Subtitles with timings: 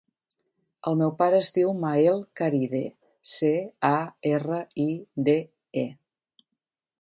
[0.91, 2.81] El meu pare es diu Mael Caride:
[3.33, 3.53] ce,
[3.91, 3.95] a,
[4.31, 4.89] erra, i,
[5.29, 5.37] de,
[5.85, 5.87] e.